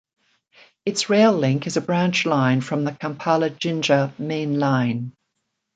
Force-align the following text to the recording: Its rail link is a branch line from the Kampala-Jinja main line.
Its 0.83 1.11
rail 1.11 1.31
link 1.31 1.67
is 1.67 1.77
a 1.77 1.81
branch 1.81 2.25
line 2.25 2.59
from 2.59 2.85
the 2.85 2.91
Kampala-Jinja 2.91 4.15
main 4.17 4.57
line. 4.59 5.15